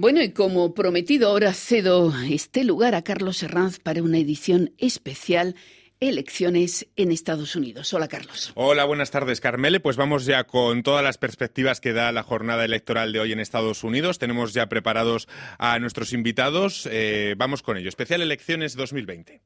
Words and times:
Bueno, 0.00 0.22
y 0.22 0.30
como 0.30 0.72
prometido, 0.72 1.28
ahora 1.28 1.52
cedo 1.52 2.10
este 2.26 2.64
lugar 2.64 2.94
a 2.94 3.02
Carlos 3.02 3.42
Herranz 3.42 3.80
para 3.80 4.02
una 4.02 4.16
edición 4.16 4.72
especial 4.78 5.56
elecciones 6.00 6.86
en 6.96 7.12
Estados 7.12 7.54
Unidos. 7.54 7.92
Hola, 7.92 8.08
Carlos. 8.08 8.50
Hola, 8.54 8.86
buenas 8.86 9.10
tardes, 9.10 9.42
Carmele. 9.42 9.78
Pues 9.78 9.98
vamos 9.98 10.24
ya 10.24 10.44
con 10.44 10.82
todas 10.82 11.04
las 11.04 11.18
perspectivas 11.18 11.82
que 11.82 11.92
da 11.92 12.12
la 12.12 12.22
jornada 12.22 12.64
electoral 12.64 13.12
de 13.12 13.20
hoy 13.20 13.32
en 13.32 13.40
Estados 13.40 13.84
Unidos. 13.84 14.18
Tenemos 14.18 14.54
ya 14.54 14.70
preparados 14.70 15.28
a 15.58 15.78
nuestros 15.78 16.14
invitados. 16.14 16.88
Eh, 16.90 17.34
vamos 17.36 17.60
con 17.60 17.76
ello. 17.76 17.90
Especial 17.90 18.22
Elecciones 18.22 18.76
2020. 18.76 19.42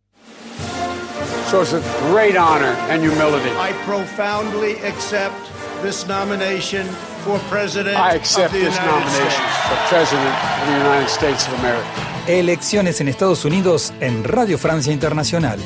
So 1.50 1.62
it's 1.62 1.72
a 1.72 1.82
great 2.12 2.36
honor 2.36 2.76
and 2.90 3.02
humility. 3.02 3.50
I 3.58 3.72
profoundly 3.84 4.74
accept 4.86 5.34
this 5.82 6.06
nomination 6.06 6.86
for 7.24 7.38
president 7.50 7.96
I 7.98 8.14
accept 8.14 8.46
of 8.54 8.60
the 8.60 8.66
this 8.66 8.74
United 8.76 8.90
nomination 8.90 9.30
States. 9.30 9.68
for 9.68 9.76
president 9.88 10.34
of 10.60 10.66
the 10.66 10.76
United 10.78 11.08
States 11.08 11.46
of 11.48 11.54
America. 11.60 11.88
Elecciones 12.26 13.00
en 13.00 13.08
Estados 13.08 13.44
Unidos 13.44 13.92
en 14.00 14.24
Radio 14.24 14.58
Francia 14.58 14.92
Internacional. 14.92 15.58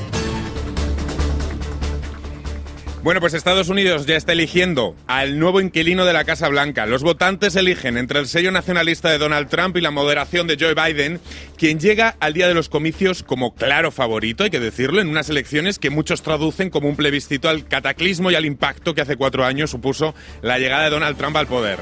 Bueno, 3.03 3.21
pues 3.21 3.33
Estados 3.33 3.69
Unidos 3.69 4.07
ya 4.07 4.17
está 4.17 4.33
eligiendo 4.33 4.97
al 5.07 5.39
nuevo 5.39 5.61
inquilino 5.61 6.05
de 6.05 6.13
la 6.13 6.25
Casa 6.25 6.49
Blanca. 6.49 6.85
Los 6.85 7.05
votantes 7.05 7.55
eligen 7.55 7.97
entre 7.97 8.19
el 8.19 8.27
sello 8.27 8.51
nacionalista 8.51 9.09
de 9.09 9.19
Donald 9.19 9.49
Trump 9.49 9.77
y 9.77 9.81
la 9.81 9.93
moderación 9.93 10.49
de 10.49 10.57
Joe 10.59 10.75
Biden, 10.75 11.21
quien 11.57 11.79
llega 11.79 12.17
al 12.19 12.35
día 12.35 12.49
de 12.49 12.55
los 12.55 12.69
comicios 12.69 13.23
como 13.23 13.55
claro 13.55 13.93
favorito, 13.93 14.43
hay 14.43 14.51
que 14.51 14.59
decirlo, 14.59 15.01
en 15.01 15.09
unas 15.09 15.31
elecciones 15.31 15.79
que 15.79 15.91
muchos 15.91 16.23
traducen 16.23 16.71
como 16.71 16.89
un 16.89 16.97
plebiscito 16.97 17.49
al 17.49 17.69
cataclismo 17.69 18.33
y 18.33 18.35
al 18.35 18.45
impacto 18.45 18.95
que 18.95 19.03
hace 19.03 19.17
cuatro 19.17 19.45
años 19.45 19.71
supuso 19.71 20.13
la 20.43 20.59
llegada 20.59 20.85
de 20.85 20.91
Donald 20.91 21.17
Trump 21.17 21.37
al 21.37 21.47
poder. 21.47 21.79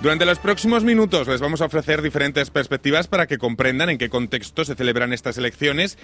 Durante 0.00 0.26
los 0.26 0.38
próximos 0.38 0.82
minutos 0.82 1.28
les 1.28 1.40
vamos 1.40 1.60
a 1.60 1.66
ofrecer 1.66 2.02
diferentes 2.02 2.50
perspectivas 2.50 3.06
para 3.06 3.26
que 3.26 3.38
comprendan 3.38 3.90
en 3.90 3.98
qué 3.98 4.08
contexto 4.08 4.64
se 4.64 4.74
celebran 4.74 5.12
estas 5.12 5.38
elecciones 5.38 5.96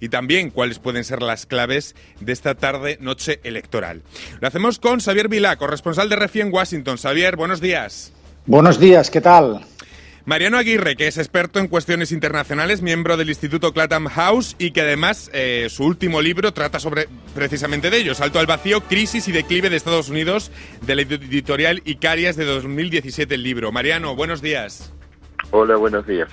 y 0.00 0.08
también 0.08 0.50
cuáles 0.50 0.78
pueden 0.78 1.04
ser 1.04 1.22
las 1.22 1.46
claves 1.46 1.94
de 2.20 2.32
esta 2.32 2.54
tarde 2.54 2.98
noche 3.00 3.40
electoral. 3.44 4.02
Lo 4.40 4.48
hacemos 4.48 4.78
con 4.78 5.00
Xavier 5.00 5.28
Vilá, 5.28 5.56
corresponsal 5.56 6.08
de 6.08 6.16
Refi 6.16 6.40
en 6.40 6.52
Washington. 6.52 6.96
Xavier, 6.96 7.36
buenos 7.36 7.60
días. 7.60 8.12
Buenos 8.46 8.78
días, 8.78 9.10
¿qué 9.10 9.20
tal? 9.20 9.66
Mariano 10.26 10.58
Aguirre, 10.58 10.96
que 10.96 11.06
es 11.06 11.18
experto 11.18 11.60
en 11.60 11.68
cuestiones 11.68 12.10
internacionales, 12.10 12.82
miembro 12.82 13.16
del 13.16 13.28
Instituto 13.28 13.72
Clatham 13.72 14.06
House 14.06 14.56
y 14.58 14.72
que 14.72 14.80
además 14.80 15.30
eh, 15.32 15.68
su 15.70 15.84
último 15.84 16.20
libro 16.20 16.52
trata 16.52 16.80
sobre 16.80 17.06
precisamente 17.32 17.90
de 17.90 17.98
ello, 17.98 18.12
Salto 18.12 18.40
al 18.40 18.46
vacío, 18.46 18.80
crisis 18.80 19.28
y 19.28 19.32
declive 19.32 19.70
de 19.70 19.76
Estados 19.76 20.08
Unidos, 20.08 20.50
de 20.82 20.96
la 20.96 21.02
editorial 21.02 21.80
Icarias 21.84 22.34
de 22.34 22.44
2017 22.44 23.36
el 23.36 23.44
libro. 23.44 23.70
Mariano, 23.70 24.16
buenos 24.16 24.42
días. 24.42 24.92
Hola, 25.52 25.76
buenos 25.76 26.04
días. 26.08 26.28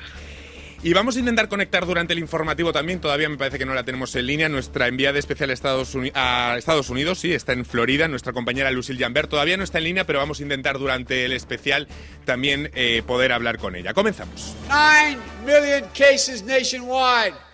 Y 0.86 0.92
vamos 0.92 1.16
a 1.16 1.20
intentar 1.20 1.48
conectar 1.48 1.86
durante 1.86 2.12
el 2.12 2.20
informativo 2.20 2.74
también, 2.74 3.00
todavía 3.00 3.30
me 3.30 3.38
parece 3.38 3.58
que 3.58 3.66
no 3.66 3.74
la 3.74 3.86
tenemos 3.86 4.14
en 4.18 4.28
línea, 4.28 4.50
nuestra 4.50 4.90
enviada 4.90 5.18
especial 5.18 5.50
a 5.50 5.54
Estados, 5.54 6.90
Unidos, 6.90 7.20
sí, 7.20 7.34
está 7.34 7.54
en 7.54 7.64
Florida, 7.64 8.10
nuestra 8.10 8.34
compañera 8.34 8.70
Lucille 8.70 9.00
Jambert, 9.00 9.30
todavía 9.30 9.56
no 9.56 9.64
está 9.64 9.78
en 9.78 9.86
línea, 9.86 10.06
pero 10.06 10.20
vamos 10.20 10.42
a 10.42 10.44
intentar 10.44 10.78
durante 10.80 11.24
el 11.24 11.32
especial 11.32 11.88
también 12.26 12.70
eh, 12.76 13.02
poder 13.08 13.32
hablar 13.32 13.60
con 13.60 13.78
ella. 13.78 13.94
Comenzamos. 13.94 14.58
9 14.68 15.18
million 15.46 15.90
cases 15.98 16.44
nationwide. 16.44 17.53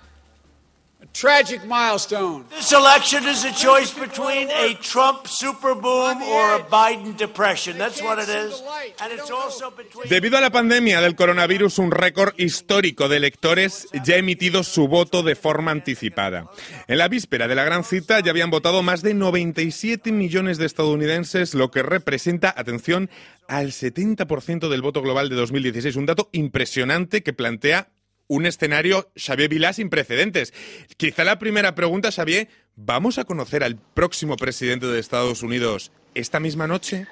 Tragic 1.13 1.63
milestone. 1.65 2.45
This 2.49 2.71
election 2.71 3.27
is 3.27 3.43
a 3.45 3.52
choice 3.53 3.93
between 3.93 4.49
a 4.52 4.75
Trump 4.75 5.27
super 5.27 5.73
boom 5.75 6.21
or 6.23 6.55
a 6.55 6.63
Biden 6.69 7.17
depression. 7.17 7.77
That's 7.77 8.02
what 8.02 8.19
it 8.19 8.29
is. 8.29 8.61
And 9.02 9.13
it's 9.13 9.31
also 9.31 9.71
between... 9.71 10.09
Debido 10.09 10.37
a 10.37 10.41
la 10.41 10.49
pandemia 10.49 11.02
del 11.02 11.15
coronavirus, 11.15 11.80
un 11.80 11.91
récord 11.91 12.33
histórico 12.37 13.09
de 13.09 13.17
electores 13.17 13.87
ya 14.05 14.15
ha 14.15 14.17
emitido 14.17 14.63
su 14.63 14.87
voto 14.87 15.23
de 15.23 15.35
forma 15.35 15.71
anticipada. 15.71 16.49
En 16.87 16.97
la 16.97 17.07
víspera 17.07 17.47
de 17.47 17.55
la 17.55 17.63
gran 17.63 17.83
cita 17.83 18.19
ya 18.19 18.31
habían 18.31 18.49
votado 18.49 18.83
más 18.83 19.02
de 19.02 19.13
97 19.13 20.11
millones 20.11 20.58
de 20.58 20.65
estadounidenses, 20.65 21.53
lo 21.53 21.71
que 21.71 21.83
representa, 21.83 22.53
atención, 22.55 23.09
al 23.47 23.71
70% 23.71 24.70
del 24.70 24.81
voto 24.81 25.02
global 25.02 25.30
de 25.30 25.36
2016. 25.36 25.95
Un 25.95 26.05
dato 26.05 26.30
impresionante 26.31 27.23
que 27.23 27.33
plantea 27.33 27.89
un 28.29 28.45
escenario, 28.45 29.11
Xavier 29.17 29.49
Vilá, 29.49 29.73
sin 29.73 29.89
precedentes. 29.89 30.53
Quizá 30.95 31.25
la 31.25 31.39
primera 31.39 31.75
pregunta, 31.75 32.11
Xavier, 32.11 32.47
¿vamos 32.75 33.17
a 33.17 33.25
conocer 33.25 33.63
al 33.63 33.75
próximo 33.75 34.37
presidente 34.37 34.85
de 34.85 34.99
Estados 34.99 35.43
Unidos 35.43 35.91
esta 36.13 36.39
misma 36.39 36.67
noche? 36.67 37.07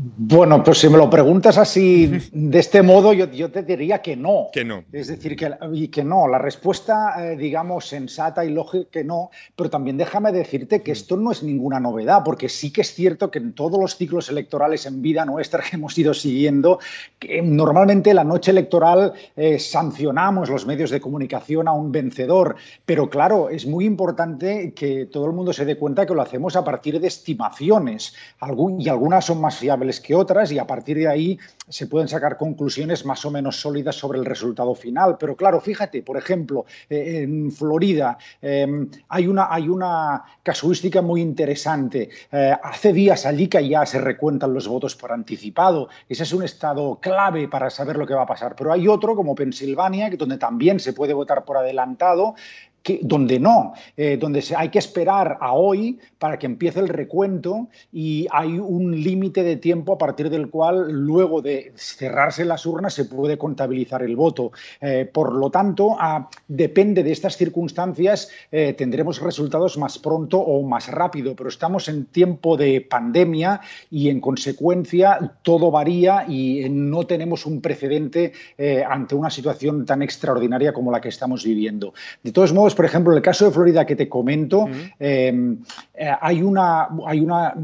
Bueno, 0.00 0.62
pues 0.62 0.78
si 0.78 0.88
me 0.88 0.96
lo 0.96 1.10
preguntas 1.10 1.58
así, 1.58 2.06
de 2.32 2.58
este 2.60 2.82
modo, 2.82 3.12
yo, 3.12 3.50
te 3.50 3.64
diría 3.64 4.00
que 4.00 4.14
no. 4.14 4.46
Que 4.52 4.64
no. 4.64 4.84
Es 4.92 5.08
decir, 5.08 5.34
que, 5.34 5.52
y 5.72 5.88
que 5.88 6.04
no. 6.04 6.28
La 6.28 6.38
respuesta, 6.38 7.16
eh, 7.18 7.36
digamos, 7.36 7.88
sensata 7.88 8.44
y 8.44 8.50
lógica, 8.50 8.88
que 8.92 9.02
no. 9.02 9.30
Pero 9.56 9.70
también 9.70 9.96
déjame 9.96 10.30
decirte 10.30 10.84
que 10.84 10.92
esto 10.92 11.16
no 11.16 11.32
es 11.32 11.42
ninguna 11.42 11.80
novedad, 11.80 12.22
porque 12.24 12.48
sí 12.48 12.72
que 12.72 12.82
es 12.82 12.94
cierto 12.94 13.28
que 13.32 13.40
en 13.40 13.54
todos 13.54 13.80
los 13.80 13.96
ciclos 13.96 14.28
electorales 14.28 14.86
en 14.86 15.02
vida 15.02 15.24
nuestra 15.24 15.64
que 15.68 15.74
hemos 15.74 15.98
ido 15.98 16.14
siguiendo, 16.14 16.78
que 17.18 17.42
normalmente 17.42 18.14
la 18.14 18.22
noche 18.22 18.52
electoral 18.52 19.14
eh, 19.34 19.58
sancionamos 19.58 20.48
los 20.48 20.64
medios 20.64 20.90
de 20.90 21.00
comunicación 21.00 21.66
a 21.66 21.72
un 21.72 21.90
vencedor. 21.90 22.54
Pero 22.86 23.10
claro, 23.10 23.50
es 23.50 23.66
muy 23.66 23.84
importante 23.84 24.72
que 24.74 25.06
todo 25.06 25.26
el 25.26 25.32
mundo 25.32 25.52
se 25.52 25.64
dé 25.64 25.76
cuenta 25.76 26.06
que 26.06 26.14
lo 26.14 26.22
hacemos 26.22 26.54
a 26.54 26.62
partir 26.62 27.00
de 27.00 27.08
estimaciones. 27.08 28.14
y 28.78 28.88
algunas 28.88 29.24
son 29.24 29.40
más 29.40 29.56
fiables 29.56 29.87
que 30.00 30.14
otras 30.14 30.52
y 30.52 30.58
a 30.58 30.66
partir 30.66 30.98
de 30.98 31.08
ahí 31.08 31.38
se 31.68 31.86
pueden 31.86 32.08
sacar 32.08 32.36
conclusiones 32.36 33.04
más 33.04 33.24
o 33.24 33.30
menos 33.30 33.60
sólidas 33.60 33.96
sobre 33.96 34.18
el 34.18 34.24
resultado 34.24 34.74
final. 34.74 35.16
Pero 35.18 35.36
claro, 35.36 35.60
fíjate, 35.60 36.02
por 36.02 36.16
ejemplo, 36.16 36.66
eh, 36.88 37.22
en 37.22 37.50
Florida 37.50 38.18
em, 38.40 38.88
hay, 39.08 39.26
una, 39.26 39.52
hay 39.52 39.68
una 39.68 40.22
casuística 40.42 41.02
muy 41.02 41.20
interesante. 41.20 42.10
Eh, 42.30 42.54
hace 42.62 42.92
días 42.92 43.26
allí 43.26 43.48
que 43.48 43.66
ya 43.68 43.84
se 43.86 44.00
recuentan 44.00 44.54
los 44.54 44.68
votos 44.68 44.94
por 44.94 45.12
anticipado. 45.12 45.88
Ese 46.08 46.22
es 46.22 46.32
un 46.32 46.44
estado 46.44 46.98
clave 47.00 47.48
para 47.48 47.70
saber 47.70 47.96
lo 47.96 48.06
que 48.06 48.14
va 48.14 48.22
a 48.22 48.26
pasar. 48.26 48.54
Pero 48.56 48.72
hay 48.72 48.88
otro, 48.88 49.14
como 49.14 49.34
Pensilvania, 49.34 50.10
donde 50.16 50.38
también 50.38 50.80
se 50.80 50.92
puede 50.92 51.14
votar 51.14 51.44
por 51.44 51.56
adelantado 51.56 52.34
donde 53.02 53.38
no, 53.38 53.74
eh, 53.96 54.16
donde 54.18 54.42
hay 54.56 54.70
que 54.70 54.78
esperar 54.78 55.38
a 55.40 55.52
hoy 55.52 55.98
para 56.18 56.38
que 56.38 56.46
empiece 56.46 56.80
el 56.80 56.88
recuento 56.88 57.68
y 57.92 58.26
hay 58.30 58.58
un 58.58 59.02
límite 59.02 59.42
de 59.42 59.56
tiempo 59.56 59.94
a 59.94 59.98
partir 59.98 60.30
del 60.30 60.48
cual 60.48 60.90
luego 60.90 61.42
de 61.42 61.72
cerrarse 61.76 62.44
las 62.44 62.64
urnas 62.66 62.94
se 62.94 63.04
puede 63.04 63.36
contabilizar 63.36 64.02
el 64.02 64.16
voto. 64.16 64.52
Eh, 64.80 65.08
por 65.12 65.34
lo 65.34 65.50
tanto, 65.50 65.96
depende 66.46 67.02
de 67.02 67.12
estas 67.12 67.36
circunstancias, 67.36 68.30
eh, 68.50 68.72
tendremos 68.72 69.20
resultados 69.20 69.76
más 69.76 69.98
pronto 69.98 70.38
o 70.38 70.66
más 70.66 70.88
rápido, 70.88 71.34
pero 71.36 71.48
estamos 71.48 71.88
en 71.88 72.06
tiempo 72.06 72.56
de 72.56 72.80
pandemia 72.80 73.60
y 73.90 74.08
en 74.08 74.20
consecuencia 74.20 75.36
todo 75.42 75.70
varía 75.70 76.24
y 76.28 76.68
no 76.70 77.06
tenemos 77.06 77.46
un 77.46 77.60
precedente 77.60 78.32
ante 78.88 79.14
una 79.14 79.30
situación 79.30 79.84
tan 79.84 80.02
extraordinaria 80.02 80.72
como 80.72 80.90
la 80.90 81.00
que 81.00 81.08
estamos 81.08 81.44
viviendo. 81.44 81.92
De 82.22 82.32
todos 82.32 82.52
modos, 82.52 82.67
por 82.74 82.84
ejemplo, 82.84 83.12
en 83.12 83.18
el 83.18 83.22
caso 83.22 83.44
de 83.44 83.50
Florida 83.50 83.86
que 83.86 83.96
te 83.96 84.08
comento, 84.08 84.66
eh, 84.98 85.56
eh, 85.94 86.12
hay, 86.20 86.42
una, 86.42 86.88
hay 87.06 87.20
una 87.20 87.54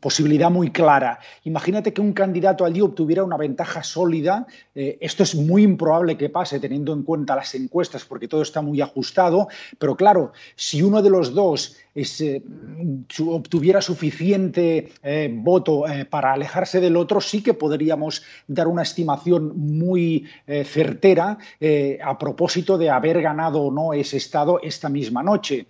posibilidad 0.00 0.50
muy 0.50 0.70
clara. 0.70 1.18
Imagínate 1.44 1.92
que 1.92 2.00
un 2.00 2.12
candidato 2.12 2.64
allí 2.64 2.80
obtuviera 2.80 3.24
una 3.24 3.36
ventaja 3.36 3.82
sólida. 3.82 4.46
Eh, 4.74 4.98
esto 5.00 5.22
es 5.22 5.34
muy 5.34 5.62
improbable 5.62 6.16
que 6.16 6.28
pase 6.28 6.60
teniendo 6.60 6.92
en 6.92 7.02
cuenta 7.02 7.36
las 7.36 7.54
encuestas 7.54 8.04
porque 8.04 8.28
todo 8.28 8.42
está 8.42 8.62
muy 8.62 8.80
ajustado. 8.80 9.48
Pero 9.78 9.96
claro, 9.96 10.32
si 10.56 10.82
uno 10.82 11.02
de 11.02 11.10
los 11.10 11.34
dos 11.34 11.76
obtuviera 13.20 13.80
suficiente 13.80 14.90
voto 15.30 15.84
para 16.10 16.32
alejarse 16.32 16.80
del 16.80 16.96
otro, 16.96 17.20
sí 17.20 17.40
que 17.40 17.54
podríamos 17.54 18.24
dar 18.48 18.66
una 18.66 18.82
estimación 18.82 19.52
muy 19.56 20.26
certera 20.64 21.38
a 22.02 22.18
propósito 22.18 22.78
de 22.78 22.90
haber 22.90 23.22
ganado 23.22 23.62
o 23.62 23.70
no 23.70 23.92
ese 23.92 24.16
estado 24.24 24.60
esta 24.62 24.88
misma 24.88 25.22
noche. 25.22 25.66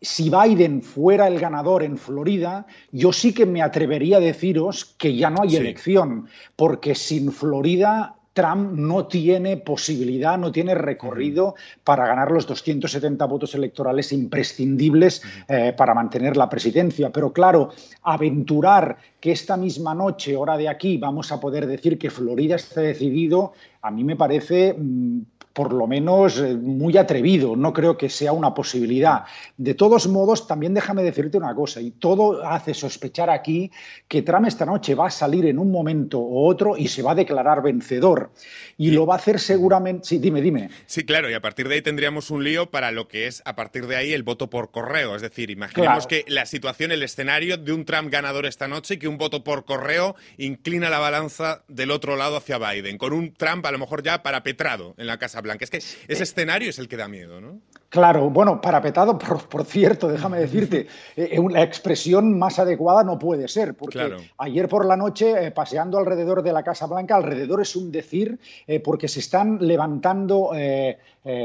Si 0.00 0.30
Biden 0.30 0.82
fuera 0.82 1.28
el 1.28 1.38
ganador 1.38 1.82
en 1.82 1.98
Florida, 1.98 2.66
yo 2.90 3.12
sí 3.12 3.34
que 3.34 3.44
me 3.44 3.62
atrevería 3.62 4.16
a 4.16 4.20
deciros 4.20 4.94
que 4.96 5.14
ya 5.14 5.28
no 5.28 5.42
hay 5.42 5.56
elección, 5.56 6.26
porque 6.56 6.94
sin 6.94 7.32
Florida 7.32 8.16
Trump 8.32 8.72
no 8.72 9.06
tiene 9.06 9.56
posibilidad, 9.56 10.38
no 10.38 10.52
tiene 10.52 10.74
recorrido 10.74 11.54
para 11.82 12.06
ganar 12.06 12.30
los 12.30 12.46
270 12.46 13.24
votos 13.26 13.54
electorales 13.54 14.12
imprescindibles 14.12 15.22
eh, 15.48 15.74
para 15.76 15.94
mantener 15.94 16.36
la 16.36 16.48
presidencia. 16.48 17.10
Pero 17.10 17.32
claro, 17.32 17.70
aventurar 18.02 18.96
que 19.20 19.32
esta 19.32 19.56
misma 19.56 19.94
noche, 19.94 20.36
hora 20.36 20.56
de 20.56 20.68
aquí, 20.68 20.96
vamos 20.96 21.32
a 21.32 21.40
poder 21.40 21.66
decir 21.66 21.98
que 21.98 22.10
Florida 22.10 22.56
está 22.56 22.80
decidido, 22.80 23.52
a 23.82 23.90
mí 23.90 24.04
me 24.04 24.16
parece... 24.16 24.74
Mm, 24.78 25.22
por 25.52 25.72
lo 25.72 25.86
menos 25.86 26.38
eh, 26.38 26.54
muy 26.54 26.96
atrevido. 26.96 27.56
No 27.56 27.72
creo 27.72 27.96
que 27.96 28.08
sea 28.08 28.32
una 28.32 28.54
posibilidad. 28.54 29.24
De 29.56 29.74
todos 29.74 30.06
modos, 30.06 30.46
también 30.46 30.74
déjame 30.74 31.02
decirte 31.02 31.38
una 31.38 31.54
cosa, 31.54 31.80
y 31.80 31.90
todo 31.92 32.44
hace 32.46 32.74
sospechar 32.74 33.30
aquí 33.30 33.70
que 34.08 34.22
Trump 34.22 34.46
esta 34.46 34.64
noche 34.64 34.94
va 34.94 35.06
a 35.06 35.10
salir 35.10 35.46
en 35.46 35.58
un 35.58 35.70
momento 35.70 36.18
u 36.18 36.46
otro 36.46 36.76
y 36.76 36.88
se 36.88 37.02
va 37.02 37.12
a 37.12 37.14
declarar 37.14 37.62
vencedor. 37.62 38.30
Y 38.78 38.92
lo 38.92 39.06
va 39.06 39.14
a 39.14 39.16
hacer 39.18 39.38
seguramente. 39.38 40.06
Sí, 40.06 40.18
dime, 40.18 40.40
dime. 40.40 40.70
Sí, 40.86 41.04
claro, 41.04 41.28
y 41.30 41.34
a 41.34 41.40
partir 41.40 41.68
de 41.68 41.74
ahí 41.74 41.82
tendríamos 41.82 42.30
un 42.30 42.44
lío 42.44 42.70
para 42.70 42.92
lo 42.92 43.08
que 43.08 43.26
es, 43.26 43.42
a 43.44 43.56
partir 43.56 43.86
de 43.86 43.96
ahí, 43.96 44.12
el 44.12 44.22
voto 44.22 44.48
por 44.48 44.70
correo. 44.70 45.16
Es 45.16 45.22
decir, 45.22 45.50
imaginemos 45.50 46.06
que 46.06 46.24
la 46.28 46.46
situación, 46.46 46.92
el 46.92 47.02
escenario 47.02 47.56
de 47.56 47.72
un 47.72 47.84
Trump 47.84 48.10
ganador 48.10 48.46
esta 48.46 48.68
noche 48.68 48.94
y 48.94 48.98
que 48.98 49.08
un 49.08 49.18
voto 49.18 49.44
por 49.44 49.64
correo 49.64 50.16
inclina 50.38 50.88
la 50.90 50.98
balanza 50.98 51.62
del 51.68 51.90
otro 51.90 52.16
lado 52.16 52.36
hacia 52.36 52.58
Biden, 52.58 52.98
con 52.98 53.12
un 53.12 53.34
Trump 53.34 53.66
a 53.66 53.72
lo 53.72 53.78
mejor 53.78 54.02
ya 54.02 54.22
parapetrado 54.22 54.94
en 54.96 55.06
la 55.06 55.18
Casa 55.18 55.39
Blanca. 55.40 55.64
Es 55.64 55.70
que 55.70 55.78
ese 55.78 56.22
escenario 56.22 56.70
es 56.70 56.78
el 56.78 56.88
que 56.88 56.96
da 56.96 57.08
miedo, 57.08 57.40
¿no? 57.40 57.60
Claro, 57.90 58.30
bueno, 58.30 58.60
parapetado, 58.60 59.18
por, 59.18 59.48
por 59.48 59.64
cierto, 59.64 60.06
déjame 60.06 60.38
decirte, 60.46 60.86
eh, 61.16 61.30
eh, 61.32 61.40
la 61.50 61.64
expresión 61.64 62.38
más 62.38 62.60
adecuada 62.60 63.02
no 63.02 63.18
puede 63.18 63.48
ser, 63.48 63.74
porque 63.74 64.14
ayer 64.38 64.68
por 64.68 64.86
la 64.86 64.96
noche, 64.96 65.46
eh, 65.46 65.50
paseando 65.50 65.98
alrededor 65.98 66.42
de 66.44 66.52
la 66.52 66.62
Casa 66.62 66.86
Blanca, 66.86 67.16
alrededor 67.16 67.60
es 67.60 67.74
un 67.74 67.90
decir, 67.90 68.38
porque 68.84 69.08
se 69.08 69.18
están 69.18 69.58
levantando 69.60 70.52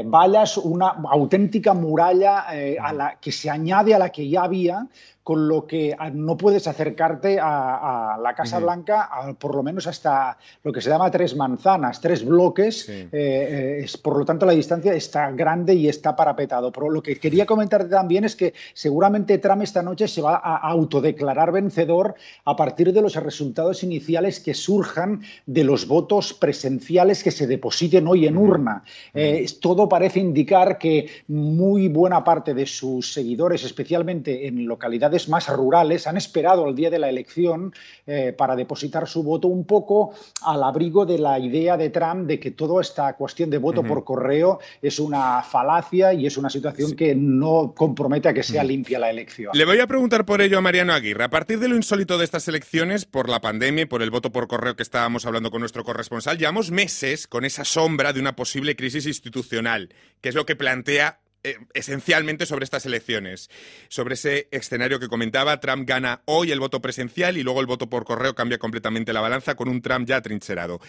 vallas, 0.04 0.56
una 0.58 0.88
auténtica 1.10 1.74
muralla 1.74 2.46
a 2.80 2.92
la, 2.92 3.18
que 3.20 3.32
se 3.32 3.50
añade 3.50 3.94
a 3.94 3.98
la 3.98 4.10
que 4.10 4.28
ya 4.28 4.44
había, 4.44 4.86
con 5.26 5.48
lo 5.48 5.66
que 5.66 5.92
ah, 5.98 6.08
no 6.08 6.36
puedes 6.36 6.68
acercarte 6.68 7.40
a, 7.42 8.16
la 8.22 8.32
Casa 8.36 8.60
Blanca 8.60 9.10
por 9.40 9.56
lo 9.56 9.64
menos 9.64 9.88
hasta 9.88 10.38
lo 10.62 10.72
que 10.72 10.80
se 10.80 10.88
llama 10.88 11.10
tres 11.10 11.34
manzanas, 11.34 12.00
tres 12.00 12.24
bloques. 12.24 12.88
Eh, 12.88 13.08
eh, 13.10 13.80
es, 13.82 13.96
por 13.96 14.16
lo 14.16 14.24
tanto, 14.24 14.46
la 14.46 14.52
distancia 14.52 14.94
está 14.94 15.32
grande 15.32 15.74
y 15.74 15.88
está 15.88 16.14
Pero 16.36 16.90
lo 16.90 17.02
que 17.02 17.18
quería 17.18 17.46
comentarte 17.46 17.88
también 17.88 18.24
es 18.24 18.36
que 18.36 18.54
seguramente 18.74 19.38
Trump 19.38 19.62
esta 19.62 19.82
noche 19.82 20.08
se 20.08 20.22
va 20.22 20.36
a 20.36 20.56
autodeclarar 20.56 21.52
vencedor 21.52 22.14
a 22.44 22.54
partir 22.54 22.92
de 22.92 23.02
los 23.02 23.14
resultados 23.16 23.82
iniciales 23.82 24.40
que 24.40 24.54
surjan 24.54 25.22
de 25.46 25.64
los 25.64 25.86
votos 25.86 26.34
presenciales 26.34 27.22
que 27.22 27.30
se 27.30 27.46
depositen 27.46 28.06
hoy 28.06 28.26
en 28.26 28.36
urna. 28.36 28.84
Eh, 29.14 29.46
todo 29.60 29.88
parece 29.88 30.20
indicar 30.20 30.78
que 30.78 31.08
muy 31.28 31.88
buena 31.88 32.22
parte 32.22 32.54
de 32.54 32.66
sus 32.66 33.12
seguidores, 33.12 33.64
especialmente 33.64 34.46
en 34.46 34.66
localidades 34.66 35.28
más 35.28 35.48
rurales 35.48 36.06
han 36.06 36.16
esperado 36.16 36.68
el 36.68 36.74
día 36.74 36.90
de 36.90 36.98
la 36.98 37.08
elección 37.08 37.72
eh, 38.06 38.34
para 38.36 38.56
depositar 38.56 39.08
su 39.08 39.22
voto 39.22 39.48
un 39.48 39.64
poco 39.64 40.12
al 40.42 40.62
abrigo 40.62 41.06
de 41.06 41.18
la 41.18 41.38
idea 41.38 41.76
de 41.76 41.90
Trump 41.90 42.26
de 42.26 42.38
que 42.38 42.50
toda 42.50 42.80
esta 42.80 43.14
cuestión 43.14 43.50
de 43.50 43.58
voto 43.58 43.82
por 43.82 44.04
correo 44.04 44.60
es 44.82 44.98
una 44.98 45.42
falacia 45.42 46.12
y 46.12 46.25
es 46.26 46.36
una 46.36 46.50
situación 46.50 46.94
que 46.94 47.14
no 47.14 47.72
compromete 47.74 48.28
a 48.28 48.34
que 48.34 48.42
sea 48.42 48.64
limpia 48.64 48.98
la 48.98 49.10
elección. 49.10 49.50
Le 49.54 49.64
voy 49.64 49.80
a 49.80 49.86
preguntar 49.86 50.24
por 50.24 50.40
ello 50.40 50.58
a 50.58 50.60
Mariano 50.60 50.92
Aguirre. 50.92 51.24
A 51.24 51.30
partir 51.30 51.58
de 51.58 51.68
lo 51.68 51.76
insólito 51.76 52.18
de 52.18 52.24
estas 52.24 52.48
elecciones, 52.48 53.04
por 53.04 53.28
la 53.28 53.40
pandemia 53.40 53.82
y 53.82 53.86
por 53.86 54.02
el 54.02 54.10
voto 54.10 54.32
por 54.32 54.48
correo 54.48 54.76
que 54.76 54.82
estábamos 54.82 55.26
hablando 55.26 55.50
con 55.50 55.60
nuestro 55.60 55.84
corresponsal, 55.84 56.38
llevamos 56.38 56.70
meses 56.70 57.26
con 57.26 57.44
esa 57.44 57.64
sombra 57.64 58.12
de 58.12 58.20
una 58.20 58.36
posible 58.36 58.76
crisis 58.76 59.06
institucional, 59.06 59.94
que 60.20 60.28
es 60.28 60.34
lo 60.34 60.46
que 60.46 60.56
plantea 60.56 61.20
eh, 61.46 61.58
esencialmente 61.74 62.44
sobre 62.44 62.64
estas 62.64 62.86
elecciones. 62.86 63.50
Sobre 63.88 64.14
ese 64.14 64.48
escenario 64.50 64.98
que 64.98 65.06
comentaba, 65.06 65.60
Trump 65.60 65.88
gana 65.88 66.22
hoy 66.24 66.50
el 66.50 66.58
voto 66.58 66.82
presencial 66.82 67.36
y 67.36 67.44
luego 67.44 67.60
el 67.60 67.66
voto 67.66 67.88
por 67.88 68.04
correo 68.04 68.34
cambia 68.34 68.58
completamente 68.58 69.12
la 69.12 69.20
balanza 69.20 69.54
con 69.54 69.68
un 69.68 69.80
Trump 69.80 70.08
ya 70.08 70.20
trincherado. 70.22 70.80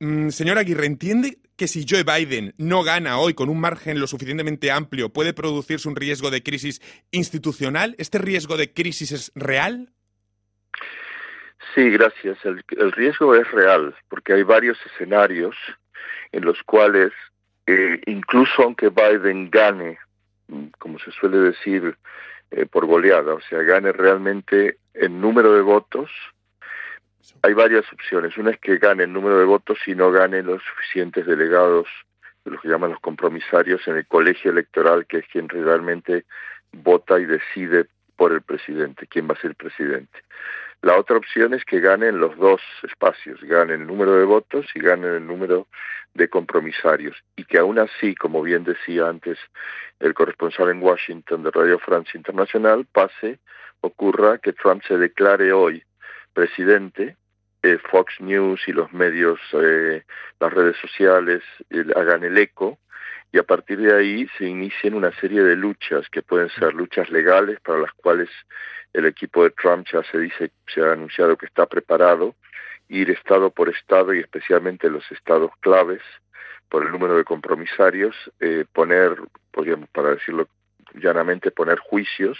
Mm, 0.00 0.28
señor 0.28 0.58
Aguirre, 0.58 0.86
¿entiende 0.86 1.38
que 1.56 1.66
si 1.66 1.84
Joe 1.88 2.04
Biden 2.04 2.54
no 2.56 2.84
gana 2.84 3.18
hoy 3.18 3.34
con 3.34 3.48
un 3.48 3.60
margen 3.60 3.98
lo 3.98 4.06
suficientemente 4.06 4.70
amplio 4.70 5.08
puede 5.08 5.32
producirse 5.32 5.88
un 5.88 5.96
riesgo 5.96 6.30
de 6.30 6.42
crisis 6.42 6.80
institucional? 7.10 7.96
¿Este 7.98 8.18
riesgo 8.18 8.56
de 8.56 8.72
crisis 8.72 9.10
es 9.10 9.32
real? 9.34 9.90
Sí, 11.74 11.90
gracias. 11.90 12.38
El, 12.44 12.92
riesgo 12.92 13.34
es 13.34 13.50
real 13.50 13.94
porque 14.08 14.34
hay 14.34 14.44
varios 14.44 14.78
escenarios 14.86 15.56
en 16.32 16.44
los 16.44 16.62
cuales 16.62 17.12
incluso 18.06 18.62
aunque 18.62 18.88
Biden 18.88 19.50
gane, 19.50 19.98
como 20.78 20.98
se 20.98 21.10
suele 21.10 21.36
decir, 21.38 21.98
eh, 22.50 22.64
por 22.64 22.86
goleada, 22.86 23.34
o 23.34 23.40
sea, 23.42 23.60
gane 23.60 23.92
realmente 23.92 24.78
el 24.94 25.20
número 25.20 25.52
de 25.52 25.60
votos, 25.60 26.10
hay 27.42 27.52
varias 27.52 27.84
opciones. 27.92 28.36
Una 28.36 28.50
es 28.50 28.58
que 28.60 28.78
gane 28.78 29.04
el 29.04 29.12
número 29.12 29.38
de 29.38 29.44
votos 29.44 29.78
y 29.86 29.94
no 29.94 30.10
gane 30.10 30.42
los 30.42 30.62
suficientes 30.62 31.26
delegados, 31.26 31.86
de 32.44 32.52
los 32.52 32.60
que 32.60 32.68
llaman 32.68 32.90
los 32.90 33.00
compromisarios, 33.00 33.86
en 33.86 33.96
el 33.96 34.06
colegio 34.06 34.50
electoral, 34.50 35.06
que 35.06 35.18
es 35.18 35.26
quien 35.28 35.48
realmente 35.48 36.24
vota 36.72 37.18
y 37.18 37.26
decide 37.26 37.86
por 38.16 38.32
el 38.32 38.42
presidente, 38.42 39.06
quién 39.06 39.28
va 39.28 39.34
a 39.34 39.40
ser 39.40 39.54
presidente. 39.54 40.18
La 40.82 40.96
otra 40.96 41.16
opción 41.16 41.54
es 41.54 41.64
que 41.64 41.80
ganen 41.80 42.20
los 42.20 42.36
dos 42.36 42.60
espacios, 42.82 43.40
ganen 43.42 43.82
el 43.82 43.86
número 43.86 44.14
de 44.14 44.24
votos 44.24 44.66
y 44.74 44.80
ganen 44.80 45.12
el 45.12 45.26
número 45.26 45.66
de 46.14 46.28
compromisarios. 46.28 47.16
Y 47.36 47.44
que 47.44 47.58
aún 47.58 47.78
así, 47.78 48.14
como 48.14 48.42
bien 48.42 48.64
decía 48.64 49.08
antes 49.08 49.38
el 49.98 50.14
corresponsal 50.14 50.70
en 50.70 50.82
Washington 50.82 51.42
de 51.42 51.50
Radio 51.50 51.78
Francia 51.80 52.16
Internacional, 52.16 52.86
pase, 52.92 53.40
ocurra 53.80 54.38
que 54.38 54.52
Trump 54.52 54.82
se 54.86 54.96
declare 54.96 55.52
hoy 55.52 55.82
presidente, 56.38 57.16
eh, 57.64 57.78
Fox 57.90 58.14
News 58.20 58.60
y 58.68 58.72
los 58.72 58.92
medios, 58.92 59.40
eh, 59.60 60.04
las 60.38 60.52
redes 60.52 60.76
sociales 60.76 61.42
hagan 61.96 62.22
el 62.22 62.38
eco, 62.38 62.78
y 63.32 63.38
a 63.38 63.42
partir 63.42 63.80
de 63.80 63.92
ahí 63.92 64.28
se 64.38 64.44
inicien 64.44 64.94
una 64.94 65.10
serie 65.18 65.42
de 65.42 65.56
luchas 65.56 66.08
que 66.08 66.22
pueden 66.22 66.48
ser 66.50 66.74
luchas 66.74 67.10
legales 67.10 67.58
para 67.58 67.80
las 67.80 67.92
cuales 67.94 68.28
el 68.92 69.06
equipo 69.06 69.42
de 69.42 69.50
Trump 69.50 69.84
ya 69.92 70.04
se 70.04 70.20
dice, 70.20 70.52
se 70.72 70.80
ha 70.80 70.92
anunciado 70.92 71.36
que 71.36 71.46
está 71.46 71.66
preparado, 71.66 72.36
ir 72.86 73.10
estado 73.10 73.50
por 73.50 73.68
estado 73.68 74.14
y 74.14 74.20
especialmente 74.20 74.88
los 74.88 75.10
estados 75.10 75.50
claves 75.58 76.02
por 76.68 76.86
el 76.86 76.92
número 76.92 77.16
de 77.16 77.24
compromisarios, 77.24 78.14
eh, 78.38 78.64
poner, 78.72 79.16
podríamos, 79.50 79.88
para 79.88 80.10
decirlo 80.10 80.46
llanamente, 80.98 81.50
poner 81.50 81.78
juicios 81.78 82.38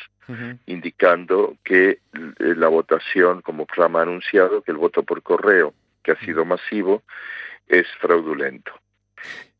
indicando 0.66 1.56
que 1.64 1.90
eh, 1.90 2.00
la 2.38 2.68
votación, 2.68 3.40
como 3.40 3.64
Trump 3.64 3.96
ha 3.96 4.02
anunciado, 4.02 4.62
que 4.62 4.72
el 4.72 4.76
voto 4.76 5.02
por 5.02 5.22
correo, 5.22 5.72
que 6.02 6.12
ha 6.12 6.20
sido 6.20 6.44
masivo, 6.44 7.02
es 7.66 7.86
fraudulento. 8.00 8.72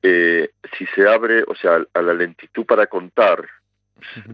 Eh, 0.03 0.51
si 0.77 0.85
se 0.87 1.09
abre, 1.09 1.43
o 1.47 1.55
sea, 1.55 1.85
a 1.93 2.03
la 2.03 2.13
lentitud 2.13 2.67
para 2.67 2.87
contar 2.87 3.49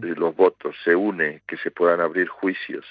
los 0.01 0.35
votos 0.35 0.75
se 0.83 0.95
une, 0.95 1.41
que 1.47 1.57
se 1.57 1.71
puedan 1.71 2.01
abrir 2.01 2.27
juicios, 2.27 2.85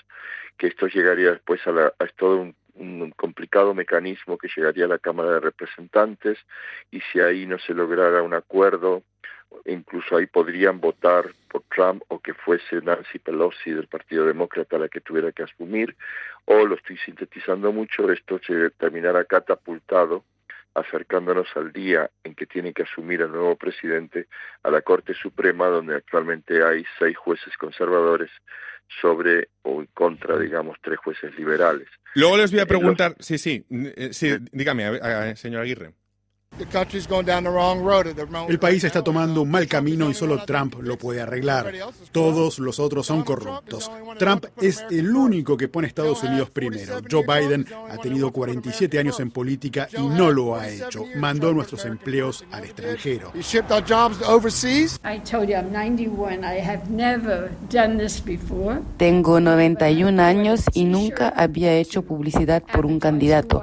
que 0.56 0.68
esto 0.68 0.86
llegaría 0.86 1.30
después 1.30 1.64
a, 1.66 1.72
la, 1.72 1.86
a 1.98 2.06
todo 2.16 2.52
un, 2.74 3.10
complicado 3.16 3.74
mecanismo 3.74 4.36
que 4.36 4.48
llegaría 4.54 4.86
a 4.86 4.88
la 4.88 4.98
Cámara 4.98 5.32
de 5.32 5.40
Representantes 5.40 6.38
y 6.90 7.00
si 7.00 7.20
ahí 7.20 7.46
no 7.46 7.58
se 7.58 7.72
lograra 7.72 8.22
un 8.22 8.34
acuerdo, 8.34 9.02
incluso 9.66 10.16
ahí 10.16 10.26
podrían 10.26 10.80
votar 10.80 11.26
por 11.48 11.62
Trump 11.74 12.02
o 12.08 12.20
que 12.20 12.34
fuese 12.34 12.80
Nancy 12.82 13.18
Pelosi 13.18 13.70
del 13.70 13.86
Partido 13.86 14.26
Demócrata 14.26 14.78
la 14.78 14.88
que 14.88 15.00
tuviera 15.00 15.32
que 15.32 15.44
asumir, 15.44 15.96
o 16.44 16.64
lo 16.64 16.74
estoy 16.74 16.98
sintetizando 16.98 17.72
mucho, 17.72 18.10
esto 18.10 18.40
se 18.46 18.70
terminará 18.70 19.24
catapultado 19.24 20.24
acercándonos 20.74 21.46
al 21.54 21.72
día 21.72 22.10
en 22.24 22.34
que 22.34 22.46
tiene 22.46 22.72
que 22.72 22.82
asumir 22.82 23.20
el 23.20 23.30
nuevo 23.30 23.56
presidente 23.56 24.26
a 24.62 24.70
la 24.70 24.82
Corte 24.82 25.14
Suprema, 25.14 25.68
donde 25.68 25.94
actualmente 25.94 26.64
hay 26.64 26.84
seis 26.98 27.16
jueces 27.16 27.56
conservadores 27.56 28.30
sobre 29.00 29.48
o 29.62 29.80
en 29.80 29.86
contra, 29.94 30.36
digamos, 30.38 30.76
tres 30.82 30.98
jueces 30.98 31.34
liberales. 31.38 31.88
Luego 32.14 32.36
les 32.36 32.50
voy 32.50 32.60
a 32.60 32.66
preguntar, 32.66 33.14
sí, 33.18 33.38
sí, 33.38 33.64
eh, 33.70 34.12
sí, 34.12 34.36
dígame, 34.52 35.36
señor 35.36 35.62
Aguirre. 35.62 35.94
El 38.48 38.58
país 38.58 38.84
está 38.84 39.02
tomando 39.02 39.42
un 39.42 39.50
mal 39.50 39.66
camino 39.66 40.08
y 40.08 40.14
solo 40.14 40.44
Trump 40.44 40.76
lo 40.80 40.96
puede 40.96 41.20
arreglar. 41.20 41.72
Todos 42.12 42.58
los 42.58 42.78
otros 42.78 43.06
son 43.06 43.22
corruptos. 43.24 43.90
Trump 44.18 44.46
es 44.60 44.84
el 44.90 45.14
único 45.14 45.56
que 45.56 45.68
pone 45.68 45.86
a 45.86 45.88
Estados 45.88 46.22
Unidos 46.22 46.50
primero. 46.50 47.00
Joe 47.10 47.24
Biden 47.26 47.66
ha 47.90 47.96
tenido 47.98 48.30
47 48.32 48.98
años 48.98 49.18
en 49.18 49.30
política 49.30 49.88
y 49.96 50.06
no 50.06 50.30
lo 50.30 50.54
ha 50.54 50.68
hecho. 50.68 51.04
Mandó 51.16 51.52
nuestros 51.52 51.84
empleos 51.86 52.44
al 52.52 52.64
extranjero. 52.64 53.32
Tengo 58.96 59.40
91 59.40 60.22
años 60.22 60.64
y 60.72 60.84
nunca 60.84 61.28
había 61.30 61.74
hecho 61.74 62.02
publicidad 62.02 62.62
por 62.62 62.86
un 62.86 63.00
candidato, 63.00 63.62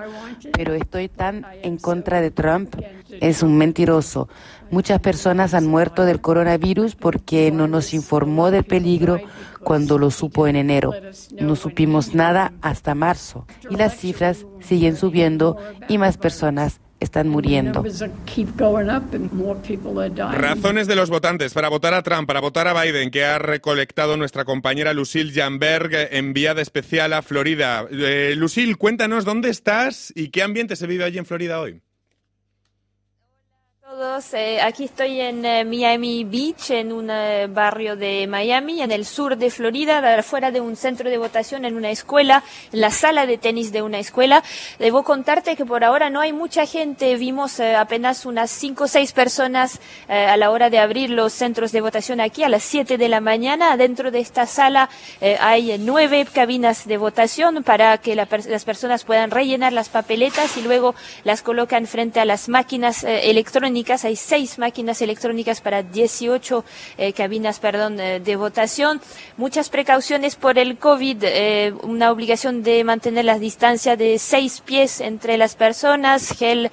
pero 0.51 0.73
estoy 0.73 1.07
tan 1.07 1.45
en 1.63 1.77
contra 1.77 2.21
de 2.21 2.31
Trump 2.31 2.75
es 3.19 3.43
un 3.43 3.57
mentiroso. 3.57 4.29
Muchas 4.69 4.99
personas 4.99 5.53
han 5.53 5.67
muerto 5.67 6.05
del 6.05 6.21
coronavirus 6.21 6.95
porque 6.95 7.51
no 7.51 7.67
nos 7.67 7.93
informó 7.93 8.51
del 8.51 8.63
peligro 8.63 9.19
cuando 9.63 9.97
lo 9.97 10.11
supo 10.11 10.47
en 10.47 10.55
enero. 10.55 10.93
No 11.39 11.55
supimos 11.55 12.15
nada 12.15 12.53
hasta 12.61 12.95
marzo 12.95 13.45
y 13.69 13.75
las 13.75 13.97
cifras 13.97 14.45
siguen 14.61 14.95
subiendo 14.95 15.57
y 15.89 15.97
más 15.97 16.17
personas 16.17 16.79
están 17.01 17.27
muriendo. 17.27 17.83
Razones 20.31 20.87
de 20.87 20.95
los 20.95 21.09
votantes 21.09 21.53
para 21.53 21.67
votar 21.67 21.93
a 21.93 22.03
Trump, 22.03 22.27
para 22.27 22.39
votar 22.39 22.67
a 22.67 22.79
Biden, 22.81 23.09
que 23.09 23.25
ha 23.25 23.39
recolectado 23.39 24.15
nuestra 24.17 24.45
compañera 24.45 24.93
Lucille 24.93 25.33
Janberg, 25.33 26.09
enviada 26.11 26.61
especial 26.61 27.13
a 27.13 27.23
Florida. 27.23 27.85
Eh, 27.91 28.35
Lucille, 28.37 28.75
cuéntanos 28.75 29.25
dónde 29.25 29.49
estás 29.49 30.13
y 30.15 30.29
qué 30.29 30.43
ambiente 30.43 30.75
se 30.75 30.87
vive 30.87 31.03
allí 31.03 31.17
en 31.17 31.25
Florida 31.25 31.59
hoy. 31.59 31.81
Eh, 34.33 34.61
aquí 34.61 34.85
estoy 34.85 35.19
en 35.19 35.43
eh, 35.43 35.65
Miami 35.65 36.23
Beach, 36.23 36.71
en 36.71 36.93
un 36.93 37.09
eh, 37.09 37.47
barrio 37.47 37.97
de 37.97 38.25
Miami, 38.25 38.81
en 38.81 38.89
el 38.89 39.05
sur 39.05 39.35
de 39.35 39.49
Florida, 39.49 40.23
fuera 40.23 40.49
de 40.49 40.61
un 40.61 40.77
centro 40.77 41.09
de 41.09 41.17
votación 41.17 41.65
en 41.65 41.75
una 41.75 41.91
escuela, 41.91 42.41
en 42.71 42.79
la 42.79 42.91
sala 42.91 43.25
de 43.25 43.37
tenis 43.37 43.73
de 43.73 43.81
una 43.81 43.99
escuela. 43.99 44.43
Debo 44.79 45.03
contarte 45.03 45.57
que 45.57 45.65
por 45.65 45.83
ahora 45.83 46.09
no 46.09 46.21
hay 46.21 46.31
mucha 46.31 46.65
gente. 46.65 47.15
Vimos 47.17 47.59
apenas 47.59 48.25
unas 48.25 48.49
cinco 48.49 48.85
o 48.85 48.87
seis 48.87 49.11
personas 49.11 49.79
a 50.07 50.37
la 50.37 50.51
hora 50.51 50.69
de 50.69 50.79
abrir 50.79 51.09
los 51.09 51.33
centros 51.33 51.71
de 51.71 51.81
votación 51.81 52.21
aquí 52.21 52.43
a 52.43 52.49
las 52.49 52.63
siete 52.63 52.97
de 52.97 53.09
la 53.09 53.19
mañana. 53.19 53.75
Dentro 53.75 54.11
de 54.11 54.19
esta 54.19 54.45
sala 54.45 54.89
hay 55.39 55.77
nueve 55.79 56.25
cabinas 56.31 56.87
de 56.87 56.97
votación 56.97 57.63
para 57.63 57.97
que 57.97 58.15
las 58.15 58.65
personas 58.65 59.03
puedan 59.03 59.31
rellenar 59.31 59.73
las 59.73 59.89
papeletas 59.89 60.55
y 60.57 60.61
luego 60.61 60.95
las 61.23 61.41
colocan 61.41 61.87
frente 61.87 62.19
a 62.19 62.25
las 62.25 62.47
máquinas 62.47 63.03
electrónicas 63.03 63.80
hay 63.89 64.15
seis 64.15 64.59
máquinas 64.59 65.01
electrónicas 65.01 65.59
para 65.59 65.81
18 65.81 66.63
eh, 66.97 67.13
cabinas 67.13 67.59
perdón, 67.59 67.99
eh, 67.99 68.19
de 68.19 68.35
votación. 68.35 69.01
Muchas 69.37 69.69
precauciones 69.69 70.35
por 70.35 70.59
el 70.59 70.77
COVID, 70.77 71.17
eh, 71.23 71.73
una 71.81 72.11
obligación 72.11 72.63
de 72.63 72.83
mantener 72.83 73.25
la 73.25 73.39
distancia 73.39 73.95
de 73.95 74.19
seis 74.19 74.61
pies 74.61 75.01
entre 75.01 75.37
las 75.37 75.55
personas, 75.55 76.31
gel 76.37 76.71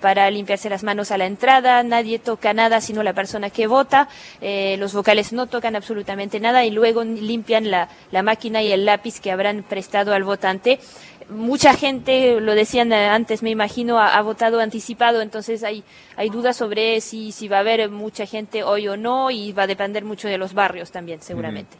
para 0.00 0.30
limpiarse 0.30 0.68
las 0.68 0.82
manos 0.82 1.10
a 1.10 1.18
la 1.18 1.26
entrada, 1.26 1.82
nadie 1.82 2.18
toca 2.18 2.52
nada 2.52 2.80
sino 2.80 3.02
la 3.02 3.12
persona 3.12 3.50
que 3.50 3.66
vota, 3.66 4.08
los 4.40 4.92
vocales 4.92 5.32
no 5.32 5.46
tocan 5.46 5.76
absolutamente 5.76 6.40
nada 6.40 6.64
y 6.64 6.70
luego 6.70 7.04
limpian 7.04 7.70
la 7.70 8.22
máquina 8.22 8.62
y 8.62 8.72
el 8.72 8.84
lápiz 8.84 9.20
que 9.20 9.30
habrán 9.30 9.62
prestado 9.62 10.12
al 10.12 10.24
votante 10.24 10.80
mucha 11.28 11.74
gente, 11.74 12.40
lo 12.40 12.54
decían 12.54 12.92
antes, 12.92 13.42
me 13.42 13.50
imagino, 13.50 13.98
ha, 13.98 14.20
votado 14.22 14.60
anticipado, 14.60 15.20
entonces 15.20 15.62
hay, 15.62 15.84
hay 16.16 16.30
dudas 16.30 16.56
sobre 16.56 17.00
si, 17.00 17.32
si 17.32 17.48
va 17.48 17.58
a 17.58 17.60
haber 17.60 17.90
mucha 17.90 18.26
gente 18.26 18.62
hoy 18.62 18.88
o 18.88 18.96
no 18.96 19.30
y 19.30 19.52
va 19.52 19.64
a 19.64 19.66
depender 19.66 20.04
mucho 20.04 20.28
de 20.28 20.38
los 20.38 20.54
barrios 20.54 20.90
también, 20.90 21.20
seguramente. 21.22 21.76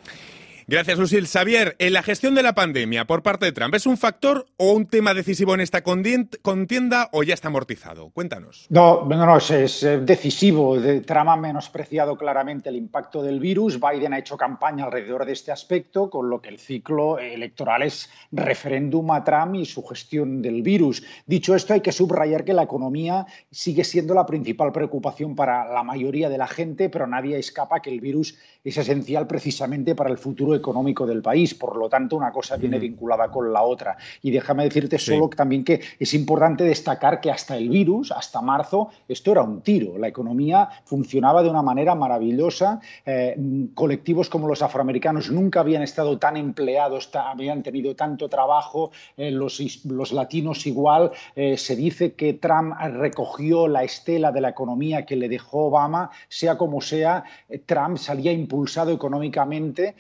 Gracias, 0.70 0.98
Lucille. 0.98 1.26
Xavier, 1.26 1.76
¿en 1.78 1.94
la 1.94 2.02
gestión 2.02 2.34
de 2.34 2.42
la 2.42 2.54
pandemia 2.54 3.06
por 3.06 3.22
parte 3.22 3.46
de 3.46 3.52
Trump 3.52 3.75
es 3.75 3.87
un 3.87 3.96
factor 3.96 4.44
o 4.58 4.72
un 4.72 4.84
tema 4.84 5.14
decisivo 5.14 5.54
en 5.54 5.60
esta 5.60 5.82
contienda 5.82 7.08
o 7.12 7.22
ya 7.22 7.32
está 7.32 7.48
amortizado? 7.48 8.10
Cuéntanos. 8.10 8.66
No, 8.68 9.06
no, 9.06 9.25
no 9.25 9.38
es, 9.38 9.80
decisivo. 10.02 10.76
Trump 11.06 11.30
ha 11.30 11.37
menospreciado 11.38 12.18
claramente 12.18 12.68
el 12.68 12.76
impacto 12.76 13.22
del 13.22 13.40
virus. 13.40 13.80
Biden 13.80 14.12
ha 14.12 14.18
hecho 14.18 14.37
campaña 14.37 14.84
alrededor 14.84 15.25
de 15.25 15.32
este 15.32 15.52
aspecto, 15.52 16.10
con 16.10 16.28
lo 16.28 16.42
que 16.42 16.50
el 16.50 16.58
ciclo 16.58 17.18
electoral 17.18 17.82
es 17.84 18.10
referéndum 18.30 19.10
a 19.12 19.25
Trump 19.25 19.54
y 19.54 19.64
su 19.64 19.82
gestión 19.84 20.42
del 20.42 20.60
virus. 20.60 21.02
Dicho 21.25 21.54
esto, 21.54 21.72
hay 21.72 21.80
que 21.80 21.92
subrayar 21.92 22.44
que 22.44 22.52
la 22.52 22.64
economía 22.64 23.25
sigue 23.50 23.84
siendo 23.84 24.12
la 24.12 24.26
principal 24.26 24.70
preocupación 24.72 25.34
para 25.34 25.66
la 25.72 25.82
mayoría 25.82 26.28
de 26.28 26.37
la 26.37 26.46
gente, 26.46 26.90
pero 26.90 27.06
nadie 27.06 27.38
escapa 27.38 27.80
que 27.80 27.88
el 27.88 28.02
virus 28.02 28.37
es 28.62 28.76
esencial 28.76 29.26
precisamente 29.26 29.94
para 29.94 30.10
el 30.10 30.18
futuro 30.18 30.58
económico 30.59 31.07
del 31.07 31.23
país. 31.23 31.55
Por 31.55 31.77
lo 31.77 31.88
tanto, 31.88 32.17
una 32.17 32.31
cosa 32.31 32.57
viene 32.57 32.79
vinculada 32.79 33.31
con 33.31 33.53
la 33.53 33.62
otra. 33.62 33.97
Y 34.23 34.31
déjame 34.31 34.65
decirte 34.65 34.99
solo 34.99 35.29
también 35.29 35.65
que 35.65 35.81
es 35.99 36.15
importante 36.15 36.65
destacar 36.65 37.21
que 37.21 37.31
hasta 37.31 37.57
el 37.57 37.69
virus, 37.69 38.12
hasta 38.12 38.41
marzo, 38.41 38.91
esto 39.09 39.33
era 39.33 39.43
un 39.43 39.62
tiro. 39.62 39.99
La 39.99 40.09
economía 40.09 40.69
funcionaba 40.85 41.43
de 41.43 41.50
una 41.50 41.62
manera 41.62 41.95
maravillosa. 41.95 42.81
Eh, 43.05 43.37
colectivos 43.75 44.29
como 44.29 44.49
los 44.49 44.62
afroamericanos 44.62 45.31
nunca 45.31 45.61
habían 45.61 45.83
estado 45.83 46.19
tan 46.19 46.37
empleados, 46.37 47.11
habían 47.15 47.62
tenido 47.62 47.95
tanto 47.95 48.29
trabajo. 48.29 48.91
Eh, 49.17 49.31
los, 49.31 49.85
los, 49.85 50.12
latinos 50.12 50.67
igual. 50.67 51.12
Eh, 51.37 51.57
se 51.57 51.77
dice 51.77 52.15
que 52.15 52.35
Trump 52.35 52.75
recogió 52.79 53.69
la 53.69 53.85
estela 53.85 54.33
de 54.33 54.41
la 54.41 54.50
economía 54.50 55.05
que 55.07 55.17
le 55.17 55.29
dejó 55.29 55.67
Obama. 55.67 56.11
Sea 56.29 56.57
como 56.57 56.81
sea, 56.81 57.25
Trump 57.67 57.99
salía 57.99 58.33
impulsado 58.33 58.93
económicamente 58.93 59.95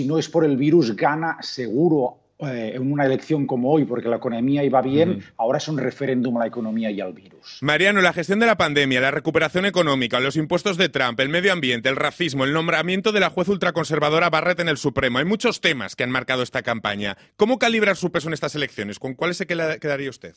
si 0.00 0.06
no 0.06 0.18
es 0.18 0.30
por 0.30 0.46
el 0.46 0.56
virus, 0.56 0.96
gana 0.96 1.36
seguro 1.42 2.16
eh, 2.38 2.72
en 2.74 2.90
una 2.90 3.04
elección 3.04 3.46
como 3.46 3.70
hoy, 3.70 3.84
porque 3.84 4.08
la 4.08 4.16
economía 4.16 4.64
iba 4.64 4.80
bien, 4.80 5.22
ahora 5.36 5.58
es 5.58 5.68
un 5.68 5.76
referéndum 5.76 6.38
a 6.38 6.40
la 6.40 6.46
economía 6.46 6.90
y 6.90 7.02
al 7.02 7.12
virus. 7.12 7.58
Mariano, 7.60 8.00
la 8.00 8.14
gestión 8.14 8.38
de 8.38 8.46
la 8.46 8.56
pandemia, 8.56 8.98
la 9.02 9.10
recuperación 9.10 9.66
económica, 9.66 10.18
los 10.18 10.36
impuestos 10.36 10.78
de 10.78 10.88
Trump, 10.88 11.20
el 11.20 11.28
medio 11.28 11.52
ambiente, 11.52 11.90
el 11.90 11.96
racismo, 11.96 12.44
el 12.44 12.54
nombramiento 12.54 13.12
de 13.12 13.20
la 13.20 13.28
juez 13.28 13.48
ultraconservadora 13.48 14.30
Barrett 14.30 14.60
en 14.60 14.68
el 14.68 14.78
Supremo, 14.78 15.18
hay 15.18 15.26
muchos 15.26 15.60
temas 15.60 15.96
que 15.96 16.04
han 16.04 16.10
marcado 16.10 16.42
esta 16.42 16.62
campaña. 16.62 17.18
¿Cómo 17.36 17.58
calibrar 17.58 17.96
su 17.96 18.10
peso 18.10 18.28
en 18.28 18.34
estas 18.34 18.54
elecciones? 18.54 18.98
¿Con 18.98 19.12
cuáles 19.12 19.36
se 19.36 19.46
quedaría 19.46 20.08
usted? 20.08 20.34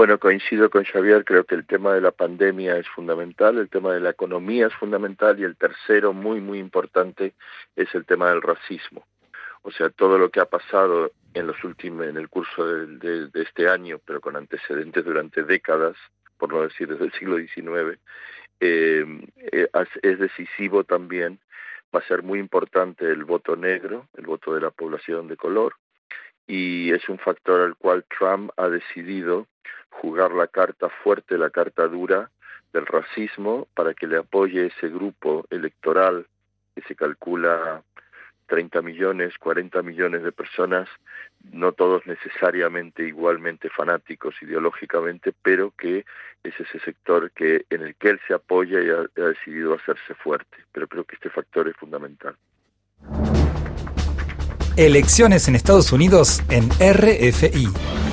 Bueno, 0.00 0.18
coincido 0.18 0.70
con 0.70 0.82
Xavier, 0.82 1.26
creo 1.26 1.44
que 1.44 1.54
el 1.54 1.66
tema 1.66 1.92
de 1.92 2.00
la 2.00 2.10
pandemia 2.10 2.78
es 2.78 2.88
fundamental, 2.88 3.58
el 3.58 3.68
tema 3.68 3.92
de 3.92 4.00
la 4.00 4.08
economía 4.08 4.68
es 4.68 4.72
fundamental 4.72 5.38
y 5.38 5.44
el 5.44 5.56
tercero, 5.56 6.14
muy, 6.14 6.40
muy 6.40 6.58
importante, 6.58 7.34
es 7.76 7.94
el 7.94 8.06
tema 8.06 8.30
del 8.30 8.40
racismo. 8.40 9.04
O 9.60 9.70
sea, 9.70 9.90
todo 9.90 10.16
lo 10.16 10.30
que 10.30 10.40
ha 10.40 10.46
pasado 10.46 11.12
en 11.34 11.46
los 11.46 11.62
últimos, 11.64 12.06
en 12.06 12.16
el 12.16 12.30
curso 12.30 12.66
de, 12.66 13.28
este 13.34 13.68
año, 13.68 14.00
pero 14.06 14.22
con 14.22 14.36
antecedentes 14.36 15.04
durante 15.04 15.42
décadas, 15.42 15.98
por 16.38 16.50
no 16.50 16.62
decir 16.62 16.88
desde 16.88 17.04
el 17.04 17.12
siglo 17.12 17.36
XIX, 17.36 17.98
eh, 18.60 19.04
eh, 19.52 19.68
es 20.00 20.18
decisivo 20.18 20.82
también, 20.82 21.40
va 21.94 22.00
a 22.00 22.08
ser 22.08 22.22
muy 22.22 22.38
importante 22.38 23.04
el 23.04 23.24
voto 23.26 23.54
negro, 23.54 24.08
el 24.16 24.24
voto 24.24 24.54
de 24.54 24.62
la 24.62 24.70
población 24.70 25.28
de 25.28 25.36
color, 25.36 25.74
y 26.46 26.90
es 26.90 27.06
un 27.10 27.18
factor 27.18 27.60
al 27.60 27.76
cual 27.76 28.06
Trump 28.18 28.50
ha 28.56 28.70
decidido 28.70 29.46
jugar 29.90 30.32
la 30.32 30.46
carta 30.46 30.88
fuerte, 30.88 31.36
la 31.38 31.50
carta 31.50 31.86
dura 31.86 32.30
del 32.72 32.86
racismo 32.86 33.66
para 33.74 33.94
que 33.94 34.06
le 34.06 34.18
apoye 34.18 34.66
ese 34.66 34.88
grupo 34.88 35.46
electoral 35.50 36.26
que 36.74 36.82
se 36.82 36.94
calcula 36.94 37.82
30 38.46 38.82
millones, 38.82 39.34
40 39.38 39.82
millones 39.82 40.22
de 40.22 40.32
personas, 40.32 40.88
no 41.52 41.72
todos 41.72 42.04
necesariamente 42.06 43.04
igualmente 43.04 43.70
fanáticos 43.70 44.34
ideológicamente, 44.42 45.32
pero 45.42 45.72
que 45.78 46.04
es 46.42 46.54
ese 46.58 46.80
sector 46.80 47.30
que 47.30 47.64
en 47.70 47.82
el 47.82 47.94
que 47.94 48.10
él 48.10 48.20
se 48.26 48.34
apoya 48.34 48.82
y 48.82 48.90
ha, 48.90 49.00
ha 49.00 49.28
decidido 49.28 49.74
hacerse 49.74 50.14
fuerte. 50.14 50.56
Pero 50.72 50.88
creo 50.88 51.04
que 51.04 51.14
este 51.14 51.30
factor 51.30 51.68
es 51.68 51.76
fundamental. 51.76 52.36
Elecciones 54.76 55.46
en 55.46 55.54
Estados 55.54 55.92
Unidos 55.92 56.42
en 56.48 56.68
RFI. 56.70 58.09